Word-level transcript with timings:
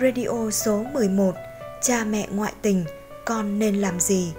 Radio 0.00 0.50
số 0.50 0.84
11 0.92 1.34
Cha 1.80 2.04
mẹ 2.04 2.26
ngoại 2.30 2.52
tình, 2.62 2.84
con 3.24 3.58
nên 3.58 3.76
làm 3.76 4.00
gì? 4.00 4.32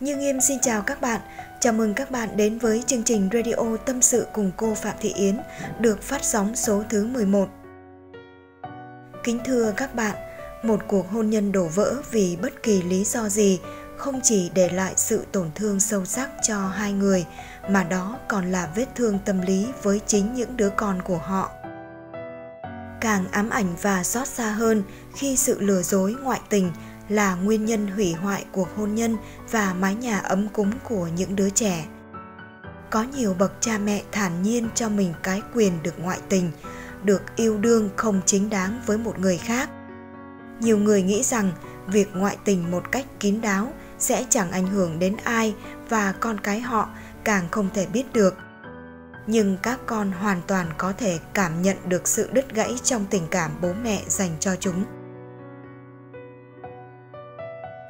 Như 0.00 0.16
Nghiêm 0.16 0.40
xin 0.40 0.58
chào 0.60 0.82
các 0.82 1.00
bạn, 1.00 1.20
chào 1.60 1.72
mừng 1.72 1.94
các 1.94 2.10
bạn 2.10 2.28
đến 2.36 2.58
với 2.58 2.82
chương 2.86 3.02
trình 3.02 3.28
Radio 3.32 3.76
Tâm 3.86 4.02
sự 4.02 4.26
cùng 4.32 4.50
cô 4.56 4.74
Phạm 4.74 4.94
Thị 5.00 5.12
Yến 5.12 5.38
được 5.80 6.02
phát 6.02 6.24
sóng 6.24 6.56
số 6.56 6.82
thứ 6.88 7.06
11. 7.06 7.48
Kính 9.24 9.38
thưa 9.44 9.72
các 9.76 9.94
bạn, 9.94 10.16
một 10.62 10.80
cuộc 10.88 11.10
hôn 11.10 11.30
nhân 11.30 11.52
đổ 11.52 11.64
vỡ 11.64 11.94
vì 12.10 12.36
bất 12.42 12.62
kỳ 12.62 12.82
lý 12.82 13.04
do 13.04 13.28
gì 13.28 13.60
không 13.96 14.20
chỉ 14.22 14.50
để 14.54 14.68
lại 14.68 14.92
sự 14.96 15.26
tổn 15.32 15.50
thương 15.54 15.80
sâu 15.80 16.04
sắc 16.04 16.30
cho 16.42 16.68
hai 16.68 16.92
người 16.92 17.26
mà 17.68 17.84
đó 17.84 18.18
còn 18.28 18.52
là 18.52 18.68
vết 18.74 18.86
thương 18.94 19.18
tâm 19.24 19.40
lý 19.40 19.66
với 19.82 20.00
chính 20.06 20.34
những 20.34 20.56
đứa 20.56 20.70
con 20.70 21.02
của 21.02 21.18
họ 21.18 21.50
càng 23.02 23.24
ám 23.30 23.50
ảnh 23.50 23.74
và 23.82 24.04
xót 24.04 24.28
xa 24.28 24.50
hơn 24.50 24.82
khi 25.14 25.36
sự 25.36 25.60
lừa 25.60 25.82
dối 25.82 26.16
ngoại 26.22 26.40
tình 26.48 26.72
là 27.08 27.34
nguyên 27.34 27.64
nhân 27.64 27.86
hủy 27.86 28.12
hoại 28.12 28.44
cuộc 28.52 28.68
hôn 28.76 28.94
nhân 28.94 29.16
và 29.50 29.74
mái 29.80 29.94
nhà 29.94 30.18
ấm 30.18 30.48
cúng 30.48 30.72
của 30.84 31.08
những 31.16 31.36
đứa 31.36 31.50
trẻ. 31.50 31.86
Có 32.90 33.02
nhiều 33.02 33.34
bậc 33.38 33.52
cha 33.60 33.78
mẹ 33.78 34.02
thản 34.12 34.42
nhiên 34.42 34.68
cho 34.74 34.88
mình 34.88 35.14
cái 35.22 35.42
quyền 35.54 35.82
được 35.82 35.98
ngoại 35.98 36.18
tình, 36.28 36.50
được 37.04 37.22
yêu 37.36 37.58
đương 37.58 37.90
không 37.96 38.20
chính 38.26 38.50
đáng 38.50 38.80
với 38.86 38.98
một 38.98 39.18
người 39.18 39.38
khác. 39.38 39.70
Nhiều 40.60 40.78
người 40.78 41.02
nghĩ 41.02 41.22
rằng 41.22 41.52
việc 41.86 42.08
ngoại 42.14 42.36
tình 42.44 42.70
một 42.70 42.92
cách 42.92 43.06
kín 43.20 43.40
đáo 43.40 43.72
sẽ 43.98 44.24
chẳng 44.30 44.50
ảnh 44.50 44.66
hưởng 44.66 44.98
đến 44.98 45.16
ai 45.24 45.54
và 45.88 46.12
con 46.20 46.40
cái 46.40 46.60
họ 46.60 46.88
càng 47.24 47.48
không 47.50 47.68
thể 47.74 47.86
biết 47.86 48.12
được 48.12 48.34
nhưng 49.26 49.56
các 49.62 49.80
con 49.86 50.12
hoàn 50.12 50.40
toàn 50.46 50.66
có 50.78 50.92
thể 50.98 51.18
cảm 51.34 51.62
nhận 51.62 51.76
được 51.86 52.08
sự 52.08 52.30
đứt 52.32 52.54
gãy 52.54 52.74
trong 52.82 53.06
tình 53.10 53.22
cảm 53.30 53.50
bố 53.62 53.72
mẹ 53.82 54.02
dành 54.08 54.30
cho 54.40 54.56
chúng. 54.60 54.84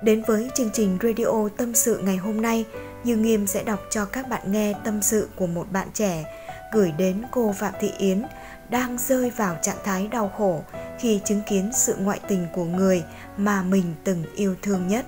Đến 0.02 0.22
với 0.26 0.50
chương 0.54 0.70
trình 0.72 0.98
radio 1.02 1.48
tâm 1.56 1.74
sự 1.74 1.98
ngày 1.98 2.16
hôm 2.16 2.42
nay, 2.42 2.64
như 3.04 3.16
nghiêm 3.16 3.46
sẽ 3.46 3.64
đọc 3.64 3.80
cho 3.90 4.04
các 4.04 4.28
bạn 4.28 4.52
nghe 4.52 4.74
tâm 4.84 5.02
sự 5.02 5.28
của 5.36 5.46
một 5.46 5.66
bạn 5.72 5.88
trẻ 5.94 6.24
gửi 6.72 6.92
đến 6.98 7.22
cô 7.30 7.52
phạm 7.52 7.74
thị 7.80 7.90
yến 7.98 8.22
đang 8.70 8.98
rơi 8.98 9.30
vào 9.30 9.56
trạng 9.62 9.76
thái 9.84 10.08
đau 10.08 10.28
khổ 10.28 10.64
khi 10.98 11.20
chứng 11.24 11.42
kiến 11.46 11.70
sự 11.74 11.96
ngoại 11.98 12.20
tình 12.28 12.46
của 12.52 12.64
người 12.64 13.04
mà 13.36 13.62
mình 13.62 13.94
từng 14.04 14.24
yêu 14.34 14.54
thương 14.62 14.88
nhất. 14.88 15.06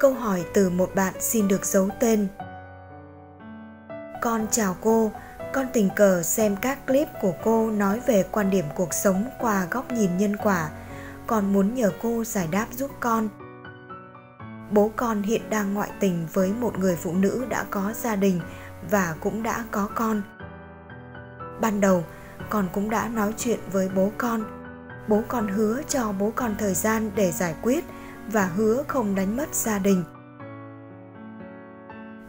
Câu 0.00 0.14
hỏi 0.14 0.44
từ 0.54 0.70
một 0.70 0.90
bạn 0.94 1.14
xin 1.20 1.48
được 1.48 1.64
giấu 1.64 1.88
tên 2.00 2.28
con 4.20 4.46
chào 4.50 4.76
cô. 4.80 5.12
Con 5.52 5.66
tình 5.72 5.88
cờ 5.96 6.22
xem 6.22 6.56
các 6.56 6.86
clip 6.86 7.08
của 7.20 7.32
cô 7.44 7.70
nói 7.70 8.00
về 8.06 8.24
quan 8.32 8.50
điểm 8.50 8.64
cuộc 8.74 8.94
sống 8.94 9.24
qua 9.38 9.66
góc 9.70 9.92
nhìn 9.92 10.16
nhân 10.16 10.36
quả. 10.36 10.70
Con 11.26 11.52
muốn 11.52 11.74
nhờ 11.74 11.92
cô 12.02 12.24
giải 12.24 12.48
đáp 12.50 12.66
giúp 12.72 12.90
con. 13.00 13.28
Bố 14.70 14.90
con 14.96 15.22
hiện 15.22 15.50
đang 15.50 15.74
ngoại 15.74 15.90
tình 16.00 16.26
với 16.32 16.52
một 16.52 16.78
người 16.78 16.96
phụ 16.96 17.14
nữ 17.14 17.46
đã 17.48 17.64
có 17.70 17.92
gia 17.96 18.16
đình 18.16 18.40
và 18.90 19.14
cũng 19.20 19.42
đã 19.42 19.64
có 19.70 19.88
con. 19.94 20.22
Ban 21.60 21.80
đầu, 21.80 22.04
con 22.50 22.68
cũng 22.72 22.90
đã 22.90 23.08
nói 23.08 23.34
chuyện 23.38 23.58
với 23.72 23.88
bố 23.94 24.12
con. 24.18 24.44
Bố 25.08 25.22
con 25.28 25.48
hứa 25.48 25.82
cho 25.88 26.12
bố 26.12 26.32
con 26.36 26.54
thời 26.58 26.74
gian 26.74 27.10
để 27.14 27.32
giải 27.32 27.54
quyết 27.62 27.84
và 28.32 28.46
hứa 28.46 28.82
không 28.88 29.14
đánh 29.14 29.36
mất 29.36 29.54
gia 29.54 29.78
đình. 29.78 30.04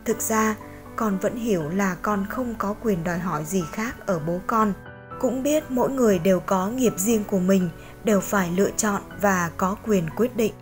Thực 0.05 0.21
ra 0.21 0.55
con 0.99 1.17
vẫn 1.17 1.35
hiểu 1.35 1.69
là 1.69 1.95
con 2.01 2.25
không 2.29 2.55
có 2.57 2.75
quyền 2.83 3.03
đòi 3.03 3.19
hỏi 3.19 3.45
gì 3.45 3.63
khác 3.71 3.95
ở 4.05 4.19
bố 4.19 4.39
con. 4.47 4.73
Cũng 5.19 5.43
biết 5.43 5.63
mỗi 5.69 5.89
người 5.89 6.19
đều 6.19 6.39
có 6.39 6.69
nghiệp 6.69 6.93
riêng 6.97 7.23
của 7.23 7.39
mình, 7.39 7.69
đều 8.03 8.19
phải 8.19 8.51
lựa 8.51 8.69
chọn 8.77 9.01
và 9.21 9.51
có 9.57 9.75
quyền 9.87 10.09
quyết 10.15 10.35
định. 10.35 10.53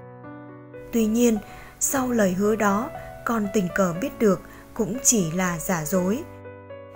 Tuy 0.93 1.05
nhiên, 1.05 1.37
sau 1.79 2.11
lời 2.11 2.33
hứa 2.33 2.55
đó, 2.55 2.89
con 3.25 3.47
tình 3.53 3.67
cờ 3.75 3.93
biết 4.01 4.19
được 4.19 4.41
cũng 4.73 4.97
chỉ 5.03 5.31
là 5.31 5.59
giả 5.59 5.85
dối. 5.85 6.23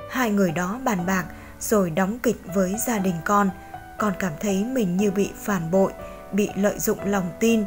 Hai 0.09 0.31
người 0.31 0.51
đó 0.51 0.79
bàn 0.83 1.05
bạc 1.05 1.25
rồi 1.59 1.89
đóng 1.89 2.19
kịch 2.23 2.37
với 2.53 2.75
gia 2.87 2.99
đình 2.99 3.15
con. 3.25 3.49
Con 3.99 4.13
cảm 4.19 4.33
thấy 4.39 4.63
mình 4.63 4.97
như 4.97 5.11
bị 5.11 5.29
phản 5.43 5.71
bội, 5.71 5.91
bị 6.31 6.49
lợi 6.55 6.79
dụng 6.79 6.99
lòng 7.05 7.31
tin. 7.39 7.63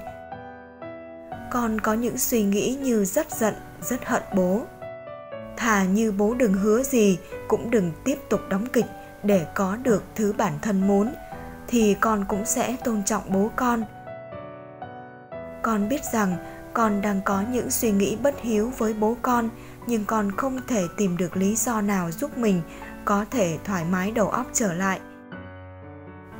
Con 1.50 1.80
có 1.80 1.94
những 1.94 2.18
suy 2.18 2.42
nghĩ 2.42 2.78
như 2.82 3.04
rất 3.04 3.30
giận, 3.30 3.54
rất 3.80 4.04
hận 4.04 4.22
bố 4.34 4.66
thà 5.64 5.84
như 5.84 6.12
bố 6.12 6.34
đừng 6.34 6.54
hứa 6.54 6.82
gì 6.82 7.18
cũng 7.48 7.70
đừng 7.70 7.92
tiếp 8.04 8.18
tục 8.28 8.40
đóng 8.48 8.66
kịch 8.72 8.84
để 9.22 9.46
có 9.54 9.76
được 9.76 10.02
thứ 10.14 10.32
bản 10.32 10.52
thân 10.62 10.86
muốn 10.86 11.14
thì 11.68 11.96
con 12.00 12.24
cũng 12.28 12.44
sẽ 12.46 12.76
tôn 12.84 13.04
trọng 13.04 13.22
bố 13.28 13.50
con. 13.56 13.84
Con 15.62 15.88
biết 15.88 16.00
rằng 16.12 16.36
con 16.74 17.02
đang 17.02 17.20
có 17.24 17.44
những 17.50 17.70
suy 17.70 17.90
nghĩ 17.90 18.16
bất 18.22 18.34
hiếu 18.40 18.72
với 18.78 18.94
bố 18.94 19.16
con 19.22 19.48
nhưng 19.86 20.04
con 20.04 20.32
không 20.36 20.60
thể 20.68 20.84
tìm 20.96 21.16
được 21.16 21.36
lý 21.36 21.56
do 21.56 21.80
nào 21.80 22.10
giúp 22.10 22.38
mình 22.38 22.62
có 23.04 23.24
thể 23.30 23.58
thoải 23.64 23.84
mái 23.84 24.10
đầu 24.10 24.28
óc 24.28 24.46
trở 24.52 24.72
lại. 24.72 25.00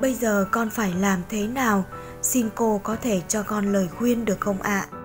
Bây 0.00 0.14
giờ 0.14 0.46
con 0.50 0.70
phải 0.70 0.92
làm 0.92 1.22
thế 1.28 1.46
nào? 1.46 1.84
Xin 2.22 2.48
cô 2.54 2.80
có 2.84 2.96
thể 3.02 3.22
cho 3.28 3.42
con 3.42 3.72
lời 3.72 3.88
khuyên 3.98 4.24
được 4.24 4.40
không 4.40 4.62
ạ? 4.62 4.86
À? 4.90 4.98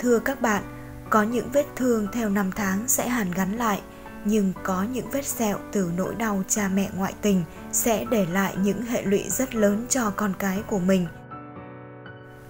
Thưa 0.00 0.18
các 0.18 0.40
bạn, 0.40 0.77
có 1.10 1.22
những 1.22 1.50
vết 1.52 1.66
thương 1.76 2.06
theo 2.12 2.28
năm 2.28 2.50
tháng 2.56 2.88
sẽ 2.88 3.08
hàn 3.08 3.32
gắn 3.32 3.56
lại, 3.56 3.80
nhưng 4.24 4.52
có 4.62 4.82
những 4.82 5.10
vết 5.10 5.24
sẹo 5.24 5.58
từ 5.72 5.90
nỗi 5.96 6.14
đau 6.14 6.42
cha 6.48 6.68
mẹ 6.74 6.88
ngoại 6.96 7.14
tình 7.22 7.44
sẽ 7.72 8.04
để 8.10 8.26
lại 8.26 8.54
những 8.56 8.82
hệ 8.82 9.02
lụy 9.02 9.24
rất 9.28 9.54
lớn 9.54 9.86
cho 9.88 10.12
con 10.16 10.32
cái 10.38 10.62
của 10.66 10.78
mình. 10.78 11.06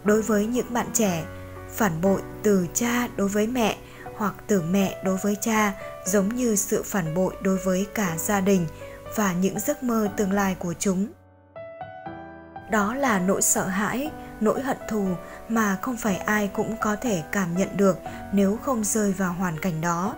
Đối 0.04 0.22
với 0.22 0.46
những 0.46 0.72
bạn 0.72 0.86
trẻ, 0.92 1.24
phản 1.70 2.00
bội 2.00 2.20
từ 2.42 2.66
cha 2.74 3.08
đối 3.16 3.28
với 3.28 3.46
mẹ 3.46 3.76
hoặc 4.16 4.34
từ 4.46 4.62
mẹ 4.62 5.02
đối 5.04 5.16
với 5.16 5.36
cha 5.40 5.72
giống 6.04 6.28
như 6.28 6.56
sự 6.56 6.82
phản 6.82 7.14
bội 7.14 7.34
đối 7.42 7.56
với 7.56 7.86
cả 7.94 8.14
gia 8.19 8.40
đình 8.40 8.66
và 9.16 9.32
những 9.32 9.58
giấc 9.60 9.82
mơ 9.82 10.08
tương 10.16 10.32
lai 10.32 10.56
của 10.58 10.75
chúng. 10.78 11.06
Đó 12.70 12.94
là 12.94 13.19
nỗi 13.19 13.42
sợ 13.42 13.66
hãi, 13.66 14.10
nỗi 14.41 14.62
hận 14.62 14.76
thù 14.88 15.06
mà 15.49 15.76
không 15.82 15.97
phải 15.97 16.16
ai 16.16 16.50
cũng 16.54 16.76
có 16.81 16.97
thể 16.97 17.22
cảm 17.32 17.56
nhận 17.56 17.76
được 17.76 17.99
nếu 18.32 18.59
không 18.62 18.84
rơi 18.84 19.12
vào 19.12 19.32
hoàn 19.32 19.59
cảnh 19.60 19.81
đó. 19.81 20.15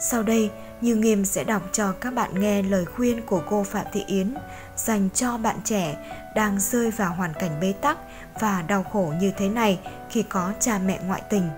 Sau 0.00 0.22
đây, 0.22 0.50
như 0.80 0.94
nghiêm 0.94 1.24
sẽ 1.24 1.44
đọc 1.44 1.62
cho 1.72 1.92
các 1.92 2.14
bạn 2.14 2.40
nghe 2.40 2.62
lời 2.62 2.84
khuyên 2.84 3.26
của 3.26 3.42
cô 3.48 3.64
phạm 3.64 3.86
thị 3.92 4.04
yến 4.06 4.34
dành 4.76 5.08
cho 5.14 5.38
bạn 5.38 5.56
trẻ 5.64 5.96
đang 6.34 6.60
rơi 6.60 6.90
vào 6.90 7.14
hoàn 7.14 7.34
cảnh 7.34 7.60
bế 7.60 7.72
tắc 7.72 7.98
và 8.40 8.62
đau 8.62 8.82
khổ 8.82 9.14
như 9.20 9.32
thế 9.38 9.48
này 9.48 9.80
khi 10.10 10.22
có 10.22 10.52
cha 10.60 10.78
mẹ 10.86 11.00
ngoại 11.06 11.22
tình. 11.30 11.48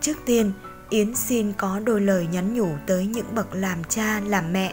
Trước 0.00 0.16
tiên, 0.26 0.52
yến 0.90 1.14
xin 1.14 1.52
có 1.52 1.80
đôi 1.84 2.00
lời 2.00 2.26
nhắn 2.32 2.54
nhủ 2.54 2.68
tới 2.86 3.06
những 3.06 3.34
bậc 3.34 3.54
làm 3.54 3.84
cha, 3.84 4.20
làm 4.20 4.52
mẹ 4.52 4.72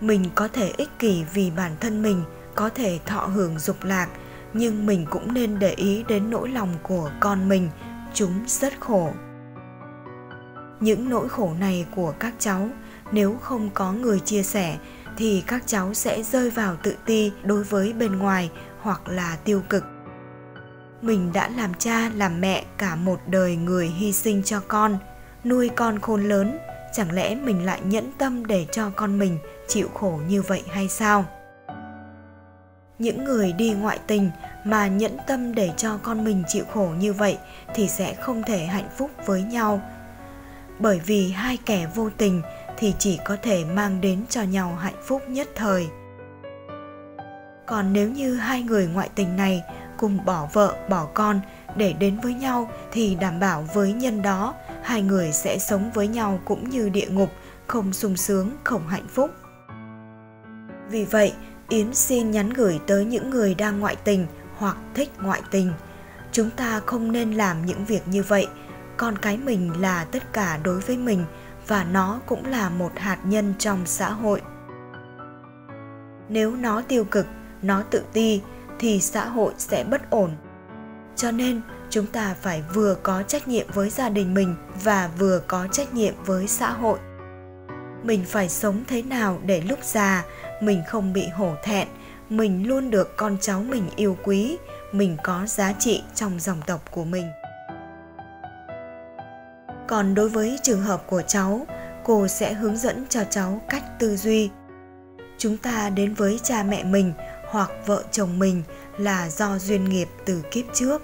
mình 0.00 0.24
có 0.34 0.48
thể 0.48 0.72
ích 0.76 0.98
kỷ 0.98 1.24
vì 1.34 1.50
bản 1.50 1.72
thân 1.80 2.02
mình, 2.02 2.22
có 2.54 2.68
thể 2.68 2.98
thọ 3.06 3.20
hưởng 3.20 3.58
dục 3.58 3.84
lạc, 3.84 4.08
nhưng 4.52 4.86
mình 4.86 5.06
cũng 5.10 5.34
nên 5.34 5.58
để 5.58 5.70
ý 5.70 6.04
đến 6.08 6.30
nỗi 6.30 6.48
lòng 6.48 6.74
của 6.82 7.10
con 7.20 7.48
mình. 7.48 7.70
Chúng 8.14 8.44
rất 8.46 8.80
khổ. 8.80 9.10
Những 10.80 11.10
nỗi 11.10 11.28
khổ 11.28 11.54
này 11.60 11.86
của 11.96 12.14
các 12.18 12.34
cháu, 12.38 12.68
nếu 13.12 13.36
không 13.40 13.70
có 13.74 13.92
người 13.92 14.20
chia 14.20 14.42
sẻ, 14.42 14.78
thì 15.16 15.42
các 15.46 15.62
cháu 15.66 15.94
sẽ 15.94 16.22
rơi 16.22 16.50
vào 16.50 16.76
tự 16.82 16.94
ti 17.06 17.32
đối 17.42 17.64
với 17.64 17.92
bên 17.92 18.18
ngoài 18.18 18.50
hoặc 18.80 19.08
là 19.08 19.36
tiêu 19.44 19.62
cực. 19.68 19.84
Mình 21.02 21.32
đã 21.32 21.48
làm 21.48 21.74
cha, 21.74 22.10
làm 22.14 22.40
mẹ 22.40 22.64
cả 22.78 22.96
một 22.96 23.20
đời 23.26 23.56
người 23.56 23.86
hy 23.86 24.12
sinh 24.12 24.42
cho 24.42 24.60
con, 24.68 24.98
nuôi 25.44 25.68
con 25.76 25.98
khôn 25.98 26.28
lớn, 26.28 26.58
chẳng 26.92 27.12
lẽ 27.12 27.34
mình 27.34 27.64
lại 27.64 27.80
nhẫn 27.84 28.12
tâm 28.18 28.46
để 28.46 28.66
cho 28.72 28.90
con 28.96 29.18
mình 29.18 29.38
chịu 29.68 29.88
khổ 29.94 30.20
như 30.28 30.42
vậy 30.42 30.62
hay 30.70 30.88
sao? 30.88 31.24
Những 32.98 33.24
người 33.24 33.52
đi 33.52 33.72
ngoại 33.72 33.98
tình 34.06 34.30
mà 34.64 34.86
nhẫn 34.88 35.16
tâm 35.26 35.54
để 35.54 35.70
cho 35.76 35.98
con 36.02 36.24
mình 36.24 36.42
chịu 36.48 36.64
khổ 36.72 36.88
như 36.98 37.12
vậy 37.12 37.38
thì 37.74 37.88
sẽ 37.88 38.14
không 38.14 38.42
thể 38.42 38.66
hạnh 38.66 38.88
phúc 38.96 39.10
với 39.26 39.42
nhau. 39.42 39.80
Bởi 40.78 41.00
vì 41.06 41.30
hai 41.30 41.58
kẻ 41.66 41.86
vô 41.94 42.10
tình 42.16 42.42
thì 42.76 42.94
chỉ 42.98 43.18
có 43.24 43.36
thể 43.42 43.64
mang 43.64 44.00
đến 44.00 44.24
cho 44.28 44.42
nhau 44.42 44.74
hạnh 44.80 45.02
phúc 45.04 45.22
nhất 45.28 45.48
thời. 45.54 45.88
Còn 47.66 47.92
nếu 47.92 48.08
như 48.08 48.34
hai 48.34 48.62
người 48.62 48.86
ngoại 48.86 49.10
tình 49.14 49.36
này 49.36 49.62
cùng 49.96 50.24
bỏ 50.24 50.48
vợ, 50.52 50.76
bỏ 50.88 51.06
con 51.14 51.40
để 51.76 51.92
đến 51.92 52.20
với 52.22 52.34
nhau 52.34 52.70
thì 52.92 53.14
đảm 53.14 53.40
bảo 53.40 53.64
với 53.74 53.92
nhân 53.92 54.22
đó, 54.22 54.54
hai 54.82 55.02
người 55.02 55.32
sẽ 55.32 55.58
sống 55.58 55.90
với 55.94 56.08
nhau 56.08 56.40
cũng 56.44 56.70
như 56.70 56.88
địa 56.88 57.06
ngục, 57.10 57.30
không 57.66 57.92
sung 57.92 58.16
sướng, 58.16 58.50
không 58.64 58.88
hạnh 58.88 59.06
phúc 59.08 59.30
vì 60.90 61.04
vậy, 61.04 61.32
yến 61.68 61.94
xin 61.94 62.30
nhắn 62.30 62.50
gửi 62.50 62.80
tới 62.86 63.04
những 63.04 63.30
người 63.30 63.54
đang 63.54 63.80
ngoại 63.80 63.96
tình 63.96 64.26
hoặc 64.56 64.76
thích 64.94 65.10
ngoại 65.20 65.42
tình. 65.50 65.72
Chúng 66.32 66.50
ta 66.50 66.80
không 66.86 67.12
nên 67.12 67.32
làm 67.32 67.66
những 67.66 67.84
việc 67.84 68.08
như 68.08 68.22
vậy. 68.22 68.46
Con 68.96 69.18
cái 69.18 69.36
mình 69.36 69.80
là 69.80 70.04
tất 70.04 70.32
cả 70.32 70.58
đối 70.62 70.80
với 70.80 70.96
mình 70.96 71.24
và 71.66 71.84
nó 71.84 72.20
cũng 72.26 72.46
là 72.46 72.70
một 72.70 72.90
hạt 72.96 73.18
nhân 73.24 73.54
trong 73.58 73.86
xã 73.86 74.10
hội. 74.10 74.42
Nếu 76.28 76.56
nó 76.56 76.82
tiêu 76.88 77.04
cực, 77.04 77.26
nó 77.62 77.82
tự 77.90 78.02
ti, 78.12 78.40
thì 78.78 79.00
xã 79.00 79.24
hội 79.24 79.52
sẽ 79.58 79.84
bất 79.84 80.10
ổn. 80.10 80.30
Cho 81.16 81.30
nên, 81.30 81.60
chúng 81.90 82.06
ta 82.06 82.34
phải 82.42 82.62
vừa 82.74 82.94
có 83.02 83.22
trách 83.22 83.48
nhiệm 83.48 83.66
với 83.74 83.90
gia 83.90 84.08
đình 84.08 84.34
mình 84.34 84.54
và 84.84 85.10
vừa 85.18 85.40
có 85.46 85.66
trách 85.72 85.94
nhiệm 85.94 86.14
với 86.24 86.48
xã 86.48 86.70
hội. 86.70 86.98
Mình 88.02 88.24
phải 88.26 88.48
sống 88.48 88.84
thế 88.88 89.02
nào 89.02 89.40
để 89.46 89.60
lúc 89.60 89.78
già 89.84 90.24
mình 90.60 90.82
không 90.86 91.12
bị 91.12 91.28
hổ 91.28 91.54
thẹn, 91.62 91.88
mình 92.28 92.68
luôn 92.68 92.90
được 92.90 93.16
con 93.16 93.36
cháu 93.40 93.62
mình 93.62 93.90
yêu 93.96 94.16
quý, 94.24 94.56
mình 94.92 95.16
có 95.22 95.46
giá 95.46 95.72
trị 95.72 96.02
trong 96.14 96.40
dòng 96.40 96.60
tộc 96.66 96.90
của 96.90 97.04
mình. 97.04 97.26
Còn 99.86 100.14
đối 100.14 100.28
với 100.28 100.58
trường 100.62 100.82
hợp 100.82 101.02
của 101.06 101.22
cháu, 101.22 101.66
cô 102.04 102.28
sẽ 102.28 102.52
hướng 102.52 102.76
dẫn 102.76 103.06
cho 103.08 103.24
cháu 103.30 103.60
cách 103.68 103.98
tư 103.98 104.16
duy. 104.16 104.50
Chúng 105.38 105.56
ta 105.56 105.90
đến 105.90 106.14
với 106.14 106.40
cha 106.42 106.62
mẹ 106.62 106.84
mình 106.84 107.12
hoặc 107.50 107.70
vợ 107.86 108.02
chồng 108.10 108.38
mình 108.38 108.62
là 108.98 109.28
do 109.28 109.58
duyên 109.58 109.88
nghiệp 109.88 110.08
từ 110.26 110.42
kiếp 110.50 110.64
trước. 110.74 111.02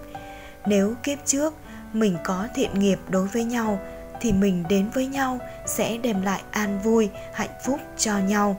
Nếu 0.66 0.94
kiếp 1.02 1.18
trước 1.24 1.54
mình 1.92 2.16
có 2.24 2.48
thiện 2.54 2.78
nghiệp 2.78 2.98
đối 3.08 3.26
với 3.26 3.44
nhau, 3.44 3.80
thì 4.20 4.32
mình 4.32 4.64
đến 4.68 4.90
với 4.94 5.06
nhau 5.06 5.38
sẽ 5.66 5.98
đem 5.98 6.22
lại 6.22 6.42
an 6.50 6.80
vui, 6.80 7.10
hạnh 7.32 7.54
phúc 7.64 7.80
cho 7.96 8.18
nhau 8.18 8.56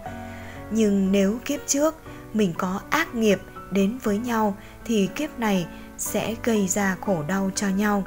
nhưng 0.72 1.12
nếu 1.12 1.40
kiếp 1.46 1.60
trước 1.68 1.96
mình 2.34 2.54
có 2.58 2.82
ác 2.90 3.16
nghiệp 3.16 3.40
đến 3.72 3.98
với 4.04 4.18
nhau, 4.18 4.58
thì 4.86 5.10
kiếp 5.16 5.40
này 5.40 5.68
sẽ 5.98 6.36
gây 6.44 6.68
ra 6.68 6.96
khổ 7.02 7.24
đau 7.28 7.52
cho 7.56 7.68
nhau. 7.68 8.04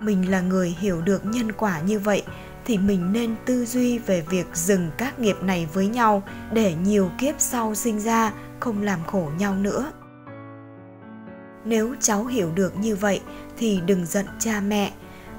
Mình 0.00 0.30
là 0.30 0.40
người 0.40 0.76
hiểu 0.80 1.00
được 1.00 1.24
nhân 1.24 1.52
quả 1.52 1.80
như 1.80 1.98
vậy, 1.98 2.22
thì 2.64 2.78
mình 2.78 3.12
nên 3.12 3.34
tư 3.44 3.64
duy 3.64 3.98
về 3.98 4.20
việc 4.30 4.46
dừng 4.54 4.90
các 4.98 5.18
nghiệp 5.18 5.36
này 5.42 5.68
với 5.72 5.86
nhau 5.86 6.22
để 6.52 6.74
nhiều 6.74 7.10
kiếp 7.18 7.34
sau 7.38 7.74
sinh 7.74 8.00
ra 8.00 8.32
không 8.60 8.82
làm 8.82 9.04
khổ 9.06 9.30
nhau 9.38 9.54
nữa. 9.54 9.92
Nếu 11.64 11.94
cháu 12.00 12.24
hiểu 12.24 12.52
được 12.54 12.76
như 12.76 12.96
vậy, 12.96 13.20
thì 13.58 13.80
đừng 13.86 14.06
giận 14.06 14.26
cha 14.38 14.60
mẹ. 14.60 14.92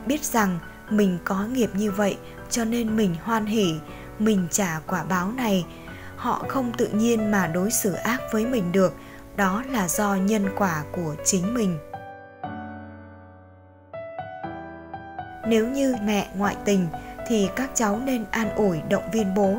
Biết 0.05 0.23
rằng 0.23 0.59
mình 0.89 1.17
có 1.23 1.45
nghiệp 1.45 1.69
như 1.73 1.91
vậy, 1.91 2.17
cho 2.49 2.65
nên 2.65 2.97
mình 2.97 3.15
hoan 3.23 3.45
hỉ 3.45 3.75
mình 4.19 4.47
trả 4.51 4.79
quả 4.87 5.03
báo 5.03 5.31
này. 5.31 5.65
Họ 6.15 6.45
không 6.47 6.71
tự 6.77 6.87
nhiên 6.87 7.31
mà 7.31 7.47
đối 7.47 7.71
xử 7.71 7.93
ác 7.93 8.21
với 8.31 8.45
mình 8.45 8.71
được. 8.71 8.95
Đó 9.35 9.63
là 9.69 9.87
do 9.87 10.15
nhân 10.15 10.49
quả 10.57 10.83
của 10.91 11.15
chính 11.25 11.53
mình. 11.53 11.77
Nếu 15.47 15.67
như 15.67 15.95
mẹ 16.03 16.27
ngoại 16.35 16.55
tình, 16.65 16.87
thì 17.27 17.49
các 17.55 17.69
cháu 17.73 17.99
nên 18.05 18.25
an 18.31 18.55
ủi 18.55 18.81
động 18.89 19.11
viên 19.11 19.33
bố, 19.33 19.57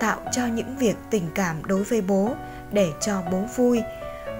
tạo 0.00 0.18
cho 0.32 0.46
những 0.46 0.76
việc 0.76 0.96
tình 1.10 1.30
cảm 1.34 1.64
đối 1.64 1.84
với 1.84 2.00
bố 2.00 2.34
để 2.72 2.88
cho 3.00 3.22
bố 3.32 3.38
vui. 3.56 3.82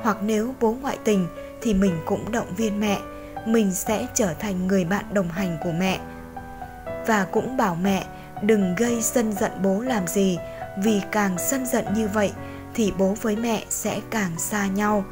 Hoặc 0.02 0.16
nếu 0.22 0.54
bố 0.60 0.72
ngoại 0.72 0.98
tình, 1.04 1.26
thì 1.62 1.74
mình 1.74 1.98
cũng 2.06 2.32
động 2.32 2.54
viên 2.56 2.80
mẹ, 2.80 2.98
mình 3.46 3.74
sẽ 3.74 4.06
trở 4.14 4.34
thành 4.34 4.66
người 4.66 4.84
bạn 4.84 5.04
đồng 5.12 5.28
hành 5.28 5.56
của 5.64 5.72
mẹ. 5.72 6.00
Và 7.06 7.26
cũng 7.32 7.56
bảo 7.56 7.74
mẹ 7.74 8.06
đừng 8.42 8.74
gây 8.74 9.02
sân 9.02 9.32
giận 9.32 9.52
bố 9.62 9.80
làm 9.80 10.06
gì. 10.06 10.38
Vì 10.82 11.00
càng 11.12 11.36
sân 11.38 11.66
giận 11.66 11.84
như 11.94 12.08
vậy, 12.08 12.32
thì 12.74 12.92
bố 12.98 13.14
với 13.22 13.36
mẹ 13.36 13.64
sẽ 13.68 14.00
càng 14.10 14.38
xa 14.38 14.66
nhau. 14.66 15.04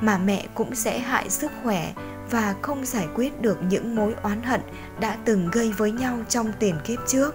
Mà 0.00 0.18
mẹ 0.18 0.46
cũng 0.54 0.74
sẽ 0.74 0.98
hại 0.98 1.30
sức 1.30 1.52
khỏe 1.62 1.92
và 2.30 2.54
không 2.62 2.84
giải 2.84 3.06
quyết 3.14 3.42
được 3.42 3.58
những 3.62 3.96
mối 3.96 4.14
oán 4.22 4.42
hận 4.42 4.60
đã 5.00 5.16
từng 5.24 5.50
gây 5.52 5.72
với 5.72 5.92
nhau 5.92 6.18
trong 6.28 6.52
tiền 6.58 6.74
kiếp 6.84 6.98
trước. 7.06 7.34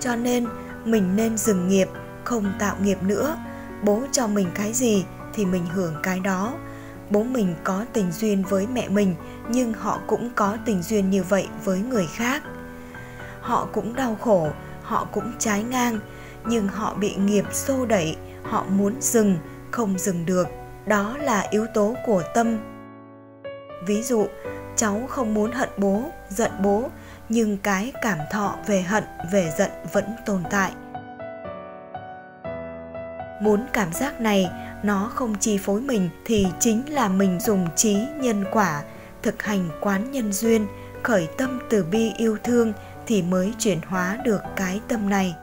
Cho 0.00 0.16
nên, 0.16 0.46
mình 0.84 1.16
nên 1.16 1.38
dừng 1.38 1.68
nghiệp, 1.68 1.88
không 2.24 2.52
tạo 2.58 2.76
nghiệp 2.82 3.02
nữa. 3.02 3.36
Bố 3.82 4.02
cho 4.12 4.26
mình 4.26 4.48
cái 4.54 4.72
gì 4.72 5.04
thì 5.34 5.44
mình 5.44 5.66
hưởng 5.66 5.94
cái 6.02 6.20
đó. 6.20 6.54
Bố 7.10 7.22
mình 7.22 7.54
có 7.64 7.84
tình 7.92 8.12
duyên 8.12 8.42
với 8.48 8.66
mẹ 8.66 8.88
mình, 8.88 9.14
nhưng 9.48 9.72
họ 9.72 10.00
cũng 10.06 10.30
có 10.34 10.56
tình 10.64 10.82
duyên 10.82 11.10
như 11.10 11.22
vậy 11.22 11.48
với 11.64 11.78
người 11.78 12.06
khác 12.14 12.42
họ 13.48 13.68
cũng 13.72 13.94
đau 13.94 14.16
khổ, 14.20 14.48
họ 14.82 15.06
cũng 15.12 15.32
trái 15.38 15.62
ngang, 15.62 15.98
nhưng 16.46 16.68
họ 16.68 16.94
bị 16.94 17.14
nghiệp 17.14 17.44
xô 17.52 17.86
đẩy, 17.86 18.16
họ 18.42 18.64
muốn 18.68 18.94
dừng, 19.00 19.38
không 19.70 19.98
dừng 19.98 20.26
được. 20.26 20.48
Đó 20.86 21.16
là 21.20 21.46
yếu 21.50 21.66
tố 21.74 21.94
của 22.06 22.22
tâm. 22.34 22.58
Ví 23.86 24.02
dụ, 24.02 24.26
cháu 24.76 25.00
không 25.08 25.34
muốn 25.34 25.52
hận 25.52 25.68
bố, 25.76 26.02
giận 26.28 26.50
bố, 26.62 26.90
nhưng 27.28 27.58
cái 27.58 27.92
cảm 28.02 28.18
thọ 28.30 28.54
về 28.66 28.82
hận, 28.82 29.04
về 29.32 29.52
giận 29.58 29.70
vẫn 29.92 30.04
tồn 30.26 30.42
tại. 30.50 30.72
Muốn 33.42 33.66
cảm 33.72 33.92
giác 33.92 34.20
này, 34.20 34.50
nó 34.82 35.10
không 35.14 35.34
chi 35.40 35.58
phối 35.58 35.80
mình 35.80 36.08
thì 36.24 36.46
chính 36.60 36.94
là 36.94 37.08
mình 37.08 37.40
dùng 37.40 37.68
trí 37.76 37.98
nhân 38.16 38.44
quả, 38.52 38.82
thực 39.22 39.42
hành 39.42 39.68
quán 39.80 40.10
nhân 40.10 40.32
duyên, 40.32 40.66
khởi 41.02 41.28
tâm 41.38 41.58
từ 41.70 41.84
bi 41.84 42.12
yêu 42.16 42.36
thương 42.44 42.72
thì 43.08 43.22
mới 43.22 43.54
chuyển 43.58 43.78
hóa 43.86 44.18
được 44.24 44.40
cái 44.56 44.80
tâm 44.88 45.08
này. 45.08 45.36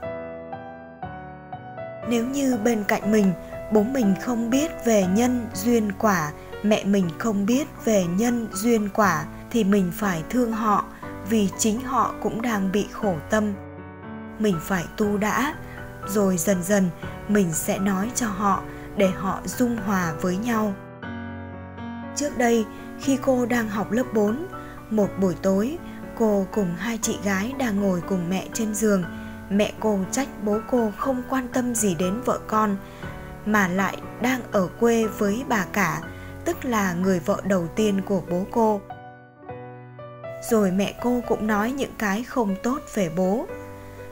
Nếu 2.08 2.26
như 2.26 2.58
bên 2.64 2.84
cạnh 2.88 3.12
mình 3.12 3.32
bố 3.72 3.82
mình 3.82 4.14
không 4.22 4.50
biết 4.50 4.70
về 4.84 5.06
nhân 5.06 5.46
duyên 5.52 5.92
quả 5.98 6.32
mẹ 6.62 6.84
mình 6.84 7.08
không 7.18 7.46
biết 7.46 7.68
về 7.84 8.04
nhân 8.04 8.48
duyên 8.52 8.88
quả 8.88 9.24
thì 9.50 9.64
mình 9.64 9.92
phải 9.94 10.22
thương 10.30 10.52
họ 10.52 10.84
vì 11.28 11.48
chính 11.58 11.80
họ 11.80 12.14
cũng 12.22 12.42
đang 12.42 12.72
bị 12.72 12.86
khổ 12.92 13.14
tâm. 13.30 13.52
Mình 14.38 14.56
phải 14.62 14.84
tu 14.96 15.16
đã 15.16 15.54
rồi 16.06 16.36
dần 16.36 16.62
dần 16.62 16.90
mình 17.28 17.52
sẽ 17.52 17.78
nói 17.78 18.10
cho 18.14 18.26
họ 18.26 18.62
để 18.96 19.08
họ 19.08 19.40
dung 19.44 19.76
hòa 19.76 20.12
với 20.20 20.36
nhau. 20.36 20.74
Trước 22.16 22.38
đây 22.38 22.64
khi 23.00 23.18
cô 23.22 23.46
đang 23.46 23.68
học 23.68 23.92
lớp 23.92 24.04
4, 24.14 24.46
một 24.90 25.08
buổi 25.20 25.34
tối 25.42 25.78
cô 26.18 26.46
cùng 26.52 26.74
hai 26.76 26.98
chị 27.02 27.18
gái 27.24 27.54
đang 27.58 27.80
ngồi 27.80 28.00
cùng 28.08 28.30
mẹ 28.30 28.46
trên 28.52 28.74
giường. 28.74 29.04
Mẹ 29.50 29.72
cô 29.80 29.98
trách 30.10 30.28
bố 30.42 30.58
cô 30.70 30.92
không 30.96 31.22
quan 31.28 31.48
tâm 31.48 31.74
gì 31.74 31.94
đến 31.94 32.20
vợ 32.24 32.38
con, 32.46 32.76
mà 33.46 33.68
lại 33.68 33.96
đang 34.22 34.40
ở 34.52 34.68
quê 34.80 35.06
với 35.06 35.44
bà 35.48 35.64
cả, 35.72 36.00
tức 36.44 36.64
là 36.64 36.92
người 36.92 37.20
vợ 37.20 37.40
đầu 37.44 37.66
tiên 37.76 38.00
của 38.06 38.22
bố 38.30 38.46
cô. 38.50 38.80
Rồi 40.50 40.70
mẹ 40.70 40.94
cô 41.02 41.20
cũng 41.28 41.46
nói 41.46 41.72
những 41.72 41.92
cái 41.98 42.24
không 42.24 42.56
tốt 42.62 42.78
về 42.94 43.10
bố. 43.16 43.46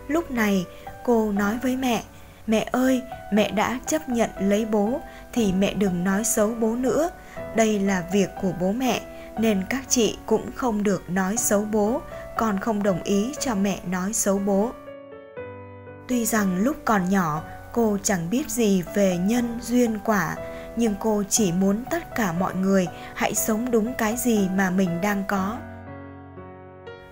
Lúc 0.09 0.31
này, 0.31 0.67
cô 1.05 1.33
nói 1.33 1.59
với 1.63 1.77
mẹ 1.77 2.03
mẹ 2.47 2.69
ơi, 2.73 3.03
mẹ 3.33 3.51
đã 3.51 3.81
chấp 3.87 4.09
nhận 4.09 4.31
lấy 4.41 4.65
bố 4.65 5.01
thì 5.33 5.53
mẹ 5.53 5.75
đừng 5.75 6.05
nói 6.05 6.25
xấu 6.25 6.55
bố 6.61 6.77
nữa. 6.77 7.11
Đây 7.57 7.81
là 7.81 8.05
việc 8.13 8.29
của 8.43 8.53
bố 8.61 8.73
mẹ 8.73 9.01
nên 9.39 9.65
các 9.71 9.85
chị 9.89 10.19
cũng 10.27 10.51
không 10.55 10.83
được 10.83 11.11
nói 11.11 11.37
xấu 11.37 11.65
bố, 11.65 12.01
con 12.37 12.61
không 12.61 12.83
đồng 12.83 13.03
ý 13.03 13.35
cho 13.41 13.55
mẹ 13.55 13.81
nói 13.87 14.13
xấu 14.13 14.39
bố. 14.39 14.71
Tuy 16.09 16.25
rằng 16.25 16.57
lúc 16.57 16.77
còn 16.85 17.09
nhỏ, 17.09 17.43
cô 17.73 17.99
chẳng 18.03 18.31
biết 18.31 18.51
gì 18.51 18.83
về 18.95 19.19
nhân 19.19 19.59
duyên 19.63 19.99
quả, 20.05 20.37
nhưng 20.77 20.95
cô 21.01 21.23
chỉ 21.29 21.53
muốn 21.53 21.85
tất 21.91 22.15
cả 22.17 22.33
mọi 22.33 22.55
người 22.55 22.87
hãy 23.15 23.35
sống 23.35 23.71
đúng 23.71 23.95
cái 23.99 24.17
gì 24.17 24.49
mà 24.57 24.71
mình 24.71 25.01
đang 25.01 25.25
có. 25.29 25.57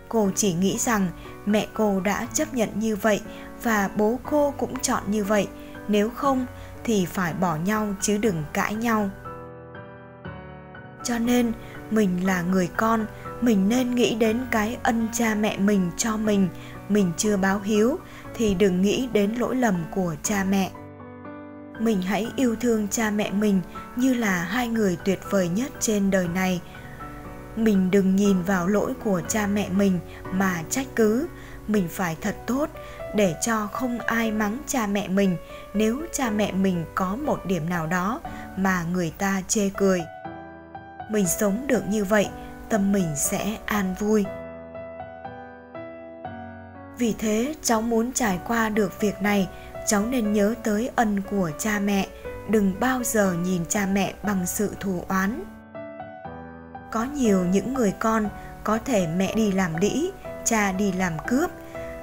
Cô 0.08 0.30
chỉ 0.34 0.52
nghĩ 0.52 0.78
rằng 0.78 1.08
mẹ 1.46 1.66
cô 1.74 2.00
đã 2.00 2.26
chấp 2.32 2.54
nhận 2.54 2.68
như 2.74 2.96
vậy 2.96 3.20
và 3.62 3.90
bố 3.96 4.18
cô 4.22 4.54
cũng 4.58 4.78
chọn 4.78 5.02
như 5.06 5.24
vậy, 5.24 5.48
nếu 5.88 6.10
không 6.10 6.46
thì 6.84 7.06
phải 7.06 7.34
bỏ 7.34 7.56
nhau 7.56 7.94
chứ 8.00 8.18
đừng 8.18 8.44
cãi 8.52 8.74
nhau 8.74 9.10
cho 11.04 11.18
nên, 11.18 11.52
mình 11.90 12.26
là 12.26 12.42
người 12.42 12.68
con, 12.76 13.06
mình 13.40 13.68
nên 13.68 13.94
nghĩ 13.94 14.14
đến 14.14 14.40
cái 14.50 14.76
ân 14.82 15.09
cha 15.12 15.35
mẹ 15.35 15.59
mình 15.59 15.90
cho 15.97 16.16
mình 16.16 16.49
mình 16.92 17.12
chưa 17.16 17.37
báo 17.37 17.61
hiếu, 17.61 17.99
thì 18.35 18.54
đừng 18.54 18.82
nghĩ 18.82 19.09
đến 19.12 19.35
lỗi 19.35 19.56
lầm 19.56 19.85
của 19.94 20.14
cha 20.23 20.44
mẹ. 20.50 20.71
Mình 21.80 22.02
hãy 22.02 22.26
yêu 22.37 22.56
thương 22.61 22.88
cha 22.88 23.11
mẹ 23.11 23.30
mình 23.30 23.61
như 23.97 24.14
là 24.14 24.44
hai 24.44 24.68
người 24.68 24.97
tuyệt 25.04 25.21
vời 25.30 25.49
nhất 25.49 25.73
trên 25.80 26.11
đời 26.11 26.28
này. 26.28 26.61
Mình 27.56 27.90
đừng 27.90 28.16
nhìn 28.16 28.42
vào 28.42 28.68
lỗi 28.68 28.92
của 29.04 29.21
cha 29.28 29.47
mẹ 29.47 29.68
mình 29.68 29.99
mà 30.32 30.62
trách 30.71 30.87
cứ. 30.97 31.26
Mình 31.68 31.88
phải 31.90 32.16
thật 32.21 32.37
tốt 32.47 32.71
để 33.14 33.35
cho 33.42 33.66
không 33.66 33.99
ai 33.99 34.30
mắng 34.30 34.59
cha 34.66 34.87
mẹ 34.87 35.09
mình. 35.09 35.37
Nếu 35.75 36.02
cha 36.12 36.30
mẹ 36.30 36.52
mình 36.52 36.85
có 36.94 37.16
một 37.16 37.47
điểm 37.47 37.68
nào 37.68 37.87
đó 37.87 38.21
mà 38.56 38.85
người 38.92 39.12
ta 39.18 39.42
chê 39.49 39.71
cười 39.76 40.02
mình 41.12 41.26
sống 41.26 41.66
được 41.66 41.83
như 41.88 42.04
vậy, 42.04 42.28
tâm 42.69 42.92
mình 42.92 43.16
sẽ 43.16 43.57
an 43.66 43.95
vui. 43.99 44.25
Vì 46.99 47.14
thế, 47.19 47.54
cháu 47.62 47.83
muốn 47.83 48.12
trải 48.12 48.38
qua 48.47 48.69
được 48.69 49.00
việc 49.00 49.23
này, 49.23 49.49
cháu 49.87 50.07
nên 50.07 50.33
nhớ 50.33 50.54
tới 50.62 50.90
ân 50.97 51.21
của 51.31 51.50
cha 51.59 51.78
mẹ, 51.78 52.07
đừng 52.50 52.81
bao 52.81 53.02
giờ 53.02 53.33
nhìn 53.33 53.66
cha 53.69 53.87
mẹ 53.92 54.14
bằng 54.23 54.47
sự 54.47 54.76
thù 54.81 55.04
oán. 55.09 55.45
Có 56.92 57.04
nhiều 57.04 57.45
những 57.45 57.75
người 57.75 57.92
con 57.99 58.28
có 58.64 58.78
thể 58.85 59.07
mẹ 59.16 59.35
đi 59.35 59.52
làm 59.52 59.81
đĩ, 59.81 60.11
cha 60.45 60.73
đi 60.73 60.92
làm 60.92 61.12
cướp, 61.26 61.50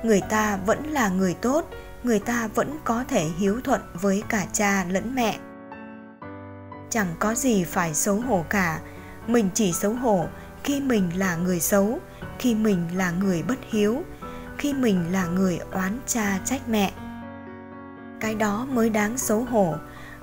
người 0.03 0.21
ta 0.29 0.57
vẫn 0.65 0.83
là 0.83 1.09
người 1.09 1.33
tốt, 1.41 1.69
người 2.03 2.19
ta 2.19 2.47
vẫn 2.55 2.77
có 2.83 3.03
thể 3.09 3.25
hiếu 3.39 3.61
thuận 3.63 3.81
với 3.93 4.23
cả 4.29 4.45
cha 4.53 4.85
lẫn 4.89 5.15
mẹ. 5.15 5.37
Chẳng 6.89 7.07
có 7.19 7.35
gì 7.35 7.63
phải 7.63 7.93
xấu 7.93 8.15
hổ 8.15 8.45
cả 8.49 8.79
mình 9.29 9.49
chỉ 9.53 9.73
xấu 9.73 9.93
hổ 9.93 10.27
khi 10.63 10.81
mình 10.81 11.09
là 11.15 11.35
người 11.35 11.59
xấu, 11.59 11.99
khi 12.39 12.55
mình 12.55 12.97
là 12.97 13.11
người 13.11 13.43
bất 13.43 13.59
hiếu, 13.69 14.03
khi 14.57 14.73
mình 14.73 15.05
là 15.11 15.25
người 15.25 15.59
oán 15.71 15.99
cha 16.07 16.39
trách 16.45 16.69
mẹ. 16.69 16.91
Cái 18.19 18.35
đó 18.35 18.67
mới 18.71 18.89
đáng 18.89 19.17
xấu 19.17 19.43
hổ. 19.43 19.75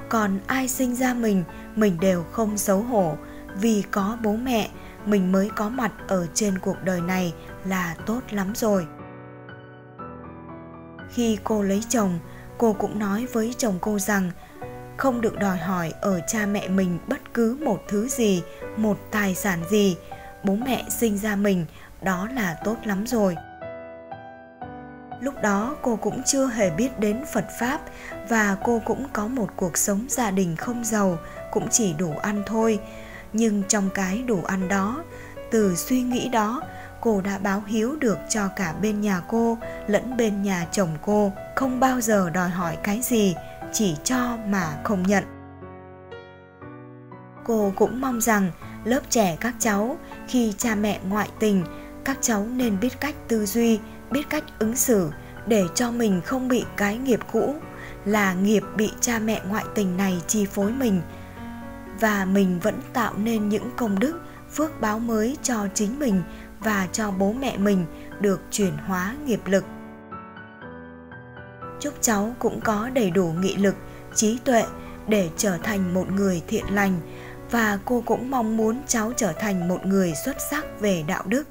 Còn 0.08 0.38
ai 0.46 0.68
sinh 0.68 0.94
ra 0.94 1.14
mình 1.14 1.44
mình 1.76 1.96
đều 2.00 2.24
không 2.32 2.58
xấu 2.58 2.82
hổ. 2.82 3.16
Vì 3.60 3.82
có 3.90 4.18
bố 4.22 4.32
mẹ, 4.32 4.70
mình 5.06 5.32
mới 5.32 5.50
có 5.56 5.68
mặt 5.68 5.92
ở 6.08 6.26
trên 6.34 6.58
cuộc 6.58 6.76
đời 6.84 7.00
này 7.00 7.34
là 7.64 7.94
tốt 8.06 8.20
lắm 8.30 8.52
rồi. 8.54 8.86
Khi 11.10 11.38
cô 11.44 11.62
lấy 11.62 11.82
chồng, 11.88 12.18
cô 12.58 12.72
cũng 12.72 12.98
nói 12.98 13.26
với 13.32 13.54
chồng 13.58 13.78
cô 13.80 13.98
rằng 13.98 14.30
không 14.96 15.20
được 15.20 15.38
đòi 15.38 15.56
hỏi 15.56 15.92
ở 16.00 16.20
cha 16.28 16.46
mẹ 16.46 16.68
mình 16.68 16.98
bất 17.06 17.34
cứ 17.34 17.58
một 17.64 17.78
thứ 17.88 18.08
gì 18.08 18.42
một 18.76 18.98
tài 19.10 19.34
sản 19.34 19.60
gì 19.70 19.96
bố 20.44 20.54
mẹ 20.54 20.84
sinh 20.88 21.18
ra 21.18 21.36
mình, 21.36 21.66
đó 22.02 22.28
là 22.34 22.56
tốt 22.64 22.76
lắm 22.84 23.06
rồi. 23.06 23.36
Lúc 25.20 25.34
đó 25.42 25.76
cô 25.82 25.96
cũng 25.96 26.22
chưa 26.22 26.46
hề 26.46 26.70
biết 26.70 27.00
đến 27.00 27.24
phật 27.32 27.46
pháp 27.60 27.80
và 28.28 28.56
cô 28.64 28.82
cũng 28.84 29.06
có 29.12 29.26
một 29.26 29.48
cuộc 29.56 29.76
sống 29.76 30.06
gia 30.08 30.30
đình 30.30 30.56
không 30.56 30.84
giàu, 30.84 31.18
cũng 31.52 31.68
chỉ 31.70 31.92
đủ 31.92 32.12
ăn 32.22 32.42
thôi. 32.46 32.80
Nhưng 33.32 33.62
trong 33.68 33.90
cái 33.94 34.22
đủ 34.22 34.42
ăn 34.46 34.68
đó, 34.68 35.04
từ 35.50 35.76
suy 35.76 36.02
nghĩ 36.02 36.28
đó, 36.28 36.62
cô 37.00 37.20
đã 37.20 37.38
báo 37.38 37.62
hiếu 37.66 37.96
được 38.00 38.18
cho 38.28 38.48
cả 38.48 38.74
bên 38.82 39.00
nhà 39.00 39.22
cô 39.28 39.58
lẫn 39.86 40.16
bên 40.16 40.42
nhà 40.42 40.66
chồng 40.72 40.96
cô, 41.02 41.32
không 41.54 41.80
bao 41.80 42.00
giờ 42.00 42.30
đòi 42.30 42.48
hỏi 42.48 42.76
cái 42.82 43.00
gì, 43.02 43.34
chỉ 43.72 43.96
cho 44.04 44.36
mà 44.48 44.78
không 44.84 45.02
nhận. 45.02 45.24
Cô 47.44 47.72
cũng 47.76 48.00
mong 48.00 48.20
rằng 48.20 48.50
lớp 48.86 49.00
trẻ 49.10 49.36
các 49.40 49.54
cháu. 49.58 49.98
Khi 50.28 50.54
cha 50.58 50.74
mẹ 50.74 51.00
ngoại 51.08 51.28
tình, 51.38 51.64
các 52.04 52.18
cháu 52.20 52.46
nên 52.56 52.80
biết 52.80 53.00
cách 53.00 53.14
tư 53.28 53.46
duy, 53.46 53.78
biết 54.10 54.30
cách 54.30 54.44
ứng 54.58 54.76
xử 54.76 55.10
để 55.46 55.64
cho 55.74 55.90
mình 55.90 56.20
không 56.24 56.48
bị 56.48 56.64
cái 56.76 56.98
nghiệp 56.98 57.20
cũ, 57.32 57.54
là 58.04 58.34
nghiệp 58.34 58.62
bị 58.76 58.92
cha 59.00 59.18
mẹ 59.18 59.42
ngoại 59.48 59.64
tình 59.74 59.96
này 59.96 60.20
chi 60.26 60.46
phối 60.46 60.72
mình. 60.72 61.02
Và 62.00 62.24
mình 62.24 62.60
vẫn 62.60 62.80
tạo 62.92 63.14
nên 63.16 63.48
những 63.48 63.70
công 63.76 63.98
đức, 63.98 64.20
phước 64.52 64.80
báo 64.80 64.98
mới 64.98 65.36
cho 65.42 65.66
chính 65.74 65.98
mình 65.98 66.22
và 66.60 66.88
cho 66.92 67.10
bố 67.10 67.32
mẹ 67.32 67.56
mình 67.56 67.86
được 68.20 68.40
chuyển 68.50 68.72
hóa 68.86 69.14
nghiệp 69.26 69.40
lực. 69.46 69.64
Chúc 71.80 71.94
cháu 72.00 72.34
cũng 72.38 72.60
có 72.60 72.90
đầy 72.94 73.10
đủ 73.10 73.34
nghị 73.40 73.56
lực, 73.56 73.74
trí 74.14 74.38
tuệ 74.44 74.64
để 75.08 75.30
trở 75.36 75.58
thành 75.58 75.94
một 75.94 76.12
người 76.12 76.42
thiện 76.48 76.64
lành 76.70 77.00
và 77.50 77.78
cô 77.84 78.02
cũng 78.06 78.30
mong 78.30 78.56
muốn 78.56 78.82
cháu 78.86 79.12
trở 79.16 79.32
thành 79.32 79.68
một 79.68 79.86
người 79.86 80.14
xuất 80.24 80.36
sắc 80.50 80.80
về 80.80 81.04
đạo 81.08 81.22
đức. 81.26 81.44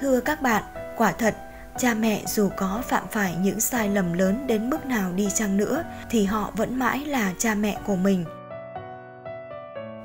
Thưa 0.00 0.20
các 0.20 0.42
bạn, 0.42 0.62
quả 0.96 1.12
thật, 1.12 1.34
cha 1.78 1.94
mẹ 1.94 2.22
dù 2.26 2.50
có 2.56 2.82
phạm 2.88 3.04
phải 3.10 3.36
những 3.42 3.60
sai 3.60 3.88
lầm 3.88 4.12
lớn 4.12 4.46
đến 4.46 4.70
mức 4.70 4.86
nào 4.86 5.12
đi 5.12 5.28
chăng 5.34 5.56
nữa, 5.56 5.84
thì 6.10 6.24
họ 6.24 6.52
vẫn 6.56 6.78
mãi 6.78 7.04
là 7.06 7.32
cha 7.38 7.54
mẹ 7.54 7.78
của 7.86 7.96
mình. 7.96 8.24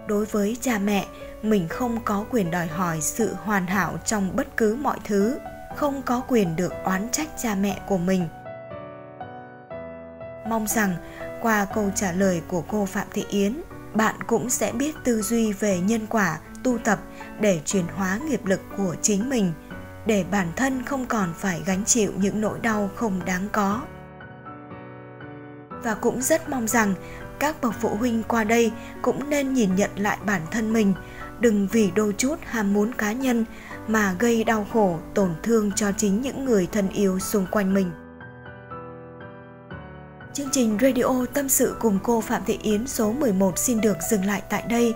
Đối 0.08 0.26
với 0.26 0.58
cha 0.62 0.78
mẹ, 0.78 1.06
mình 1.42 1.68
không 1.68 2.00
có 2.06 2.26
quyền 2.32 2.52
đòi 2.52 2.68
hỏi 2.68 3.02
sự 3.02 3.34
hoàn 3.44 3.68
hảo 3.68 3.98
trong 4.06 4.36
bất 4.36 4.58
cứ 4.58 4.76
mọi 4.76 4.98
thứ, 5.04 5.38
không 5.76 6.02
có 6.02 6.22
quyền 6.28 6.56
được 6.56 6.74
oán 6.84 7.10
trách 7.12 7.28
cha 7.38 7.56
mẹ 7.56 7.80
của 7.88 7.98
mình 7.98 8.28
mong 10.48 10.68
rằng, 10.68 10.96
qua 11.42 11.66
câu 11.76 11.92
trả 11.96 12.12
lời 12.12 12.42
của 12.48 12.62
cô 12.62 12.86
phạm 12.86 13.08
thị 13.14 13.26
yến, 13.30 13.62
bạn 13.94 14.16
cũng 14.28 14.50
sẽ 14.50 14.72
biết 14.72 14.96
tư 15.04 15.22
duy 15.22 15.54
về 15.54 15.80
nhân 15.80 16.08
quả 16.10 16.40
tu 16.64 16.78
tập 16.78 17.00
để 17.40 17.62
chuyển 17.66 17.86
hóa 17.96 18.20
nghiệp 18.30 18.46
lực 18.46 18.62
của 18.78 18.96
chính 19.02 19.30
mình, 19.30 19.54
để 20.06 20.26
bản 20.32 20.48
thân 20.56 20.84
không 20.86 21.06
còn 21.06 21.34
phải 21.38 21.62
gánh 21.66 21.86
chịu 21.86 22.12
những 22.18 22.42
nỗi 22.42 22.60
đau 22.60 22.90
không 22.96 23.26
đáng 23.26 23.48
có. 23.52 23.82
Và 25.70 25.94
cũng 25.94 26.22
rất 26.22 26.50
mong 26.50 26.68
rằng, 26.68 26.94
các 27.40 27.62
bậc 27.62 27.74
phụ 27.82 27.90
huynh 27.90 28.24
qua 28.24 28.44
đây 28.44 28.72
cũng 29.02 29.30
nên 29.30 29.54
nhìn 29.54 29.76
nhận 29.76 29.90
lại 29.96 30.18
bản 30.26 30.42
thân 30.52 30.74
mình, 30.74 30.94
đừng 31.40 31.68
vì 31.72 31.92
đôi 31.92 32.14
chút 32.18 32.36
ham 32.46 32.74
muốn 32.74 32.94
cá 32.94 33.12
nhân 33.12 33.46
mà 33.88 34.16
gây 34.20 34.44
đau 34.44 34.68
khổ, 34.74 35.00
tổn 35.14 35.36
thương 35.44 35.72
cho 35.72 35.92
chính 35.98 36.22
những 36.22 36.46
người 36.46 36.68
thân 36.72 36.90
yêu 36.90 37.20
xung 37.20 37.46
quanh 37.52 37.74
mình. 37.74 37.92
Chương 40.36 40.50
trình 40.52 40.78
Radio 40.82 41.26
Tâm 41.34 41.50
sự 41.50 41.76
cùng 41.80 42.00
cô 42.04 42.22
Phạm 42.22 42.42
Thị 42.46 42.60
Yến 42.64 42.88
số 42.88 43.12
11 43.12 43.58
xin 43.58 43.82
được 43.82 43.98
dừng 44.10 44.26
lại 44.26 44.42
tại 44.50 44.64
đây. 44.70 44.94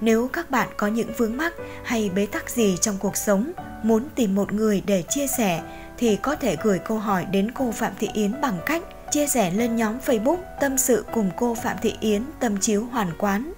Nếu 0.00 0.28
các 0.32 0.50
bạn 0.50 0.68
có 0.76 0.86
những 0.86 1.12
vướng 1.16 1.36
mắc 1.36 1.52
hay 1.84 2.10
bế 2.14 2.26
tắc 2.26 2.50
gì 2.50 2.76
trong 2.80 2.96
cuộc 2.98 3.16
sống, 3.16 3.52
muốn 3.82 4.08
tìm 4.14 4.34
một 4.34 4.52
người 4.52 4.82
để 4.86 5.02
chia 5.08 5.26
sẻ 5.26 5.62
thì 5.98 6.16
có 6.16 6.36
thể 6.36 6.56
gửi 6.62 6.78
câu 6.78 6.98
hỏi 6.98 7.24
đến 7.24 7.50
cô 7.50 7.72
Phạm 7.72 7.92
Thị 7.98 8.08
Yến 8.14 8.40
bằng 8.40 8.58
cách 8.66 8.82
chia 9.10 9.26
sẻ 9.26 9.50
lên 9.50 9.76
nhóm 9.76 9.98
Facebook 10.06 10.38
Tâm 10.60 10.78
sự 10.78 11.04
cùng 11.12 11.30
cô 11.36 11.54
Phạm 11.54 11.76
Thị 11.82 11.94
Yến 12.00 12.22
Tâm 12.40 12.56
chiếu 12.60 12.84
Hoàn 12.84 13.10
Quán 13.18 13.52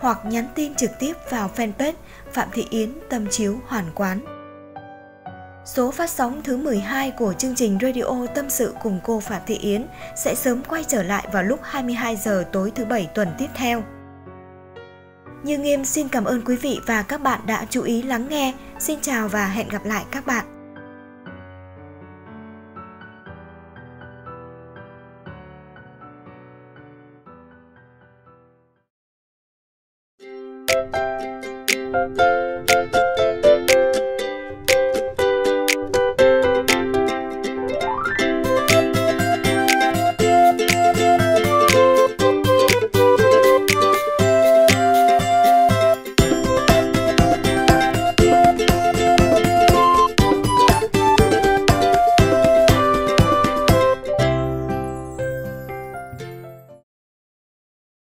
hoặc 0.00 0.18
nhắn 0.24 0.48
tin 0.54 0.74
trực 0.74 0.90
tiếp 0.98 1.12
vào 1.30 1.50
fanpage 1.56 1.92
Phạm 2.32 2.48
Thị 2.52 2.66
Yến 2.70 2.92
Tâm 3.10 3.26
chiếu 3.30 3.58
Hoàn 3.66 3.84
Quán. 3.94 4.37
Số 5.74 5.90
phát 5.90 6.10
sóng 6.10 6.40
thứ 6.44 6.56
12 6.56 7.10
của 7.10 7.32
chương 7.32 7.54
trình 7.54 7.78
Radio 7.82 8.26
Tâm 8.34 8.50
sự 8.50 8.74
cùng 8.82 9.00
cô 9.04 9.20
Phạm 9.20 9.42
Thị 9.46 9.54
Yến 9.54 9.86
sẽ 10.16 10.34
sớm 10.34 10.62
quay 10.68 10.84
trở 10.84 11.02
lại 11.02 11.28
vào 11.32 11.42
lúc 11.42 11.60
22 11.62 12.16
giờ 12.16 12.44
tối 12.52 12.72
thứ 12.74 12.84
bảy 12.84 13.08
tuần 13.14 13.28
tiếp 13.38 13.46
theo. 13.54 13.82
Như 15.42 15.58
Nghiêm 15.58 15.84
xin 15.84 16.08
cảm 16.08 16.24
ơn 16.24 16.44
quý 16.44 16.56
vị 16.56 16.80
và 16.86 17.02
các 17.02 17.20
bạn 17.20 17.40
đã 17.46 17.66
chú 17.70 17.82
ý 17.82 18.02
lắng 18.02 18.26
nghe. 18.28 18.54
Xin 18.78 18.98
chào 19.02 19.28
và 19.28 19.46
hẹn 19.46 19.68
gặp 19.68 19.84
lại 19.84 20.04
các 20.10 20.26
bạn. 20.26 20.44